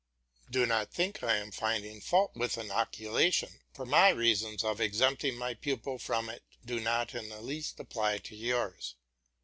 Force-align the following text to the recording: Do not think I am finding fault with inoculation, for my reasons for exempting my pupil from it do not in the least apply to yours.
Do 0.49 0.65
not 0.65 0.91
think 0.91 1.21
I 1.21 1.37
am 1.37 1.51
finding 1.51 2.01
fault 2.01 2.31
with 2.35 2.57
inoculation, 2.57 3.61
for 3.71 3.85
my 3.85 4.09
reasons 4.09 4.61
for 4.61 4.81
exempting 4.81 5.37
my 5.37 5.53
pupil 5.53 5.99
from 5.99 6.27
it 6.27 6.41
do 6.65 6.79
not 6.79 7.13
in 7.13 7.29
the 7.29 7.39
least 7.39 7.79
apply 7.79 8.17
to 8.17 8.35
yours. 8.35 8.95